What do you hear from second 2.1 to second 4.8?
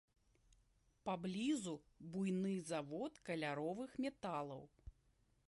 буйны завод каляровых металаў.